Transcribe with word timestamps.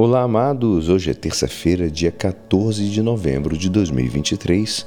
Olá, 0.00 0.22
amados! 0.22 0.88
Hoje 0.88 1.10
é 1.10 1.12
terça-feira, 1.12 1.90
dia 1.90 2.12
14 2.12 2.88
de 2.88 3.02
novembro 3.02 3.58
de 3.58 3.68
2023 3.68 4.86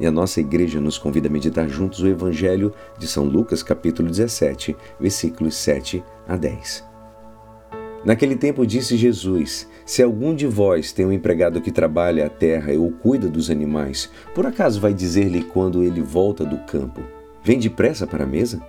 e 0.00 0.04
a 0.04 0.10
nossa 0.10 0.40
igreja 0.40 0.80
nos 0.80 0.98
convida 0.98 1.28
a 1.28 1.30
meditar 1.30 1.68
juntos 1.68 2.00
o 2.00 2.08
Evangelho 2.08 2.74
de 2.98 3.06
São 3.06 3.22
Lucas, 3.22 3.62
capítulo 3.62 4.08
17, 4.08 4.76
versículos 4.98 5.54
7 5.54 6.02
a 6.26 6.36
10. 6.36 6.84
Naquele 8.04 8.34
tempo 8.34 8.66
disse 8.66 8.96
Jesus: 8.96 9.68
Se 9.86 10.02
algum 10.02 10.34
de 10.34 10.48
vós 10.48 10.90
tem 10.90 11.06
um 11.06 11.12
empregado 11.12 11.60
que 11.60 11.70
trabalha 11.70 12.26
a 12.26 12.28
terra 12.28 12.72
ou 12.72 12.90
cuida 12.90 13.28
dos 13.28 13.52
animais, 13.52 14.10
por 14.34 14.44
acaso 14.44 14.80
vai 14.80 14.92
dizer-lhe 14.92 15.44
quando 15.44 15.84
ele 15.84 16.02
volta 16.02 16.44
do 16.44 16.58
campo: 16.66 17.00
Vem 17.44 17.60
depressa 17.60 18.08
para 18.08 18.24
a 18.24 18.26
mesa? 18.26 18.60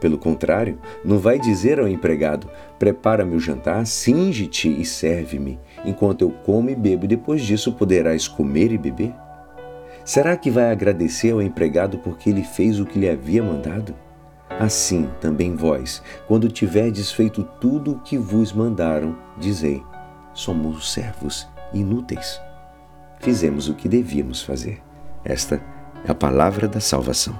Pelo 0.00 0.16
contrário, 0.16 0.78
não 1.04 1.18
vai 1.18 1.38
dizer 1.38 1.80
ao 1.80 1.88
empregado: 1.88 2.48
Prepara-me 2.78 3.34
o 3.34 3.40
jantar, 3.40 3.86
cinge-te 3.86 4.68
e 4.68 4.84
serve-me, 4.84 5.58
enquanto 5.84 6.22
eu 6.22 6.30
como 6.30 6.70
e 6.70 6.74
bebo, 6.74 7.04
e 7.04 7.08
depois 7.08 7.42
disso 7.42 7.72
poderás 7.72 8.28
comer 8.28 8.72
e 8.72 8.78
beber? 8.78 9.12
Será 10.04 10.36
que 10.36 10.50
vai 10.50 10.70
agradecer 10.70 11.32
ao 11.32 11.42
empregado 11.42 11.98
porque 11.98 12.30
ele 12.30 12.42
fez 12.42 12.80
o 12.80 12.86
que 12.86 12.98
lhe 12.98 13.08
havia 13.08 13.42
mandado? 13.42 13.94
Assim 14.48 15.08
também 15.20 15.54
vós, 15.54 16.02
quando 16.26 16.48
tiverdes 16.48 17.12
feito 17.12 17.44
tudo 17.60 17.92
o 17.92 18.00
que 18.00 18.16
vos 18.16 18.52
mandaram, 18.52 19.16
dizei: 19.36 19.82
Somos 20.32 20.92
servos 20.92 21.46
inúteis. 21.74 22.40
Fizemos 23.18 23.68
o 23.68 23.74
que 23.74 23.88
devíamos 23.88 24.42
fazer. 24.42 24.80
Esta 25.24 25.60
é 26.04 26.10
a 26.10 26.14
palavra 26.14 26.68
da 26.68 26.80
salvação. 26.80 27.38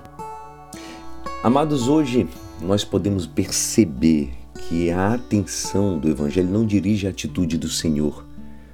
Amados, 1.42 1.88
hoje 1.88 2.28
nós 2.60 2.84
podemos 2.84 3.26
perceber 3.26 4.30
que 4.68 4.90
a 4.90 5.14
atenção 5.14 5.98
do 5.98 6.08
Evangelho 6.08 6.50
não 6.50 6.66
dirige 6.66 7.06
a 7.06 7.10
atitude 7.10 7.56
do 7.56 7.68
Senhor, 7.68 8.26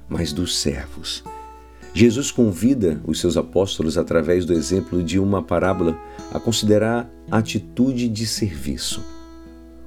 mas 0.09 0.33
dos 0.33 0.57
servos. 0.57 1.23
Jesus 1.93 2.29
convida 2.29 3.01
os 3.05 3.19
seus 3.21 3.37
apóstolos, 3.37 3.97
através 3.97 4.43
do 4.43 4.51
exemplo 4.51 5.01
de 5.01 5.17
uma 5.17 5.41
parábola, 5.41 5.97
a 6.33 6.39
considerar 6.39 7.09
a 7.31 7.37
atitude 7.37 8.09
de 8.09 8.27
serviço. 8.27 9.01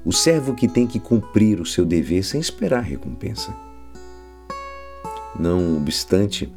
O 0.04 0.12
servo 0.12 0.54
que 0.54 0.66
tem 0.66 0.86
que 0.86 0.98
cumprir 0.98 1.60
o 1.60 1.66
seu 1.66 1.84
dever 1.84 2.24
sem 2.24 2.40
esperar 2.40 2.82
recompensa. 2.82 3.54
Não 5.38 5.76
obstante, 5.76 6.50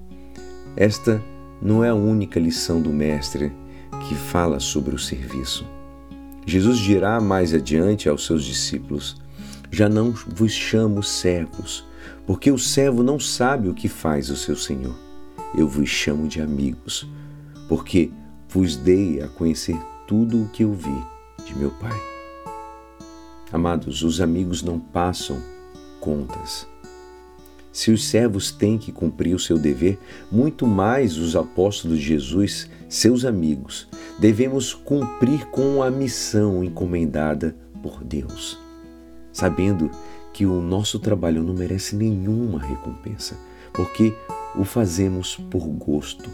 esta 0.77 1.21
não 1.61 1.83
é 1.83 1.89
a 1.89 1.95
única 1.95 2.39
lição 2.39 2.81
do 2.81 2.89
Mestre 2.89 3.51
que 4.07 4.15
fala 4.15 4.59
sobre 4.59 4.95
o 4.95 4.99
serviço. 4.99 5.65
Jesus 6.45 6.79
dirá 6.79 7.19
mais 7.21 7.53
adiante 7.53 8.09
aos 8.09 8.25
seus 8.25 8.43
discípulos: 8.43 9.15
Já 9.71 9.87
não 9.87 10.11
vos 10.11 10.51
chamo 10.51 11.03
servos, 11.03 11.85
porque 12.25 12.51
o 12.51 12.57
servo 12.57 13.03
não 13.03 13.19
sabe 13.19 13.69
o 13.69 13.73
que 13.73 13.87
faz 13.87 14.29
o 14.29 14.35
seu 14.35 14.55
senhor. 14.55 14.95
Eu 15.55 15.67
vos 15.67 15.89
chamo 15.89 16.27
de 16.27 16.41
amigos, 16.41 17.07
porque 17.67 18.11
vos 18.49 18.75
dei 18.75 19.21
a 19.21 19.27
conhecer 19.27 19.77
tudo 20.07 20.43
o 20.43 20.49
que 20.49 20.63
eu 20.63 20.73
vi 20.73 21.05
de 21.45 21.55
meu 21.57 21.71
Pai. 21.71 21.97
Amados, 23.51 24.01
os 24.01 24.21
amigos 24.21 24.63
não 24.63 24.79
passam 24.79 25.41
contas. 25.99 26.67
Se 27.71 27.89
os 27.89 28.05
servos 28.05 28.51
têm 28.51 28.77
que 28.77 28.91
cumprir 28.91 29.33
o 29.33 29.39
seu 29.39 29.57
dever, 29.57 29.97
muito 30.31 30.67
mais 30.67 31.17
os 31.17 31.35
apóstolos 31.35 31.99
de 31.99 32.05
Jesus, 32.05 32.69
seus 32.89 33.23
amigos, 33.23 33.87
devemos 34.19 34.73
cumprir 34.73 35.45
com 35.47 35.81
a 35.81 35.89
missão 35.89 36.63
encomendada 36.63 37.55
por 37.81 38.03
Deus, 38.03 38.59
sabendo 39.31 39.89
que 40.33 40.45
o 40.45 40.61
nosso 40.61 40.99
trabalho 40.99 41.43
não 41.43 41.53
merece 41.53 41.95
nenhuma 41.95 42.59
recompensa, 42.59 43.37
porque 43.73 44.13
o 44.55 44.65
fazemos 44.65 45.37
por 45.49 45.65
gosto 45.67 46.29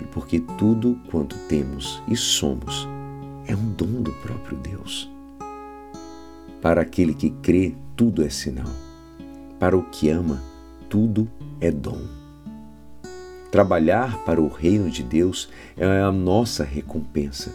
e 0.00 0.04
porque 0.06 0.40
tudo 0.58 0.98
quanto 1.10 1.36
temos 1.46 2.02
e 2.08 2.16
somos 2.16 2.88
é 3.46 3.54
um 3.54 3.70
dom 3.72 4.02
do 4.02 4.12
próprio 4.12 4.56
Deus. 4.58 5.10
Para 6.62 6.80
aquele 6.80 7.12
que 7.12 7.28
crê, 7.28 7.74
tudo 7.94 8.24
é 8.24 8.30
sinal. 8.30 8.70
Para 9.58 9.76
o 9.76 9.82
que 9.84 10.08
ama, 10.08 10.42
tudo 10.94 11.28
é 11.60 11.72
dom. 11.72 12.02
Trabalhar 13.50 14.24
para 14.24 14.40
o 14.40 14.46
reino 14.46 14.88
de 14.88 15.02
Deus 15.02 15.48
é 15.76 16.00
a 16.00 16.12
nossa 16.12 16.62
recompensa. 16.62 17.52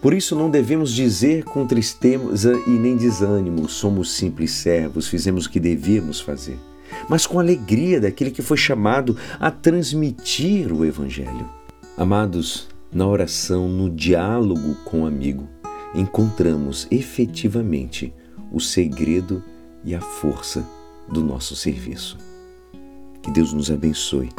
Por 0.00 0.12
isso 0.12 0.34
não 0.34 0.50
devemos 0.50 0.92
dizer 0.92 1.44
com 1.44 1.64
tristeza 1.64 2.60
e 2.66 2.70
nem 2.70 2.96
desânimo, 2.96 3.68
somos 3.68 4.10
simples 4.10 4.50
servos, 4.50 5.06
fizemos 5.06 5.46
o 5.46 5.50
que 5.50 5.60
devíamos 5.60 6.20
fazer, 6.20 6.58
mas 7.08 7.24
com 7.24 7.38
alegria 7.38 8.00
daquele 8.00 8.32
que 8.32 8.42
foi 8.42 8.56
chamado 8.56 9.16
a 9.38 9.48
transmitir 9.48 10.72
o 10.72 10.84
Evangelho. 10.84 11.48
Amados, 11.96 12.66
na 12.92 13.06
oração, 13.06 13.68
no 13.68 13.88
diálogo 13.88 14.74
com 14.84 15.02
o 15.02 15.06
amigo, 15.06 15.48
encontramos 15.94 16.88
efetivamente 16.90 18.12
o 18.50 18.58
segredo 18.58 19.40
e 19.84 19.94
a 19.94 20.00
força 20.00 20.66
do 21.08 21.22
nosso 21.22 21.54
serviço. 21.54 22.31
Que 23.22 23.30
Deus 23.30 23.52
nos 23.52 23.70
abençoe 23.70 24.30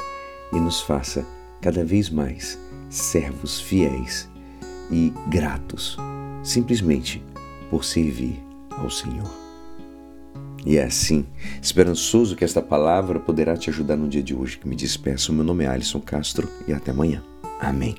e 0.51 0.59
nos 0.59 0.81
faça 0.81 1.25
cada 1.61 1.83
vez 1.83 2.09
mais 2.09 2.59
servos 2.89 3.59
fiéis 3.59 4.29
e 4.91 5.11
gratos, 5.29 5.97
simplesmente 6.43 7.23
por 7.69 7.83
servir 7.83 8.39
ao 8.77 8.89
Senhor. 8.89 9.43
E 10.65 10.77
é 10.77 10.83
assim, 10.83 11.25
esperançoso 11.61 12.35
que 12.35 12.45
esta 12.45 12.61
palavra 12.61 13.19
poderá 13.19 13.57
te 13.57 13.69
ajudar 13.69 13.97
no 13.97 14.07
dia 14.07 14.23
de 14.23 14.33
hoje 14.33 14.57
que 14.57 14.67
me 14.67 14.75
despeço. 14.75 15.33
Meu 15.33 15.43
nome 15.43 15.65
é 15.65 15.67
Alisson 15.67 15.99
Castro 15.99 16.49
e 16.67 16.73
até 16.73 16.91
amanhã. 16.91 17.21
Amém. 17.59 17.95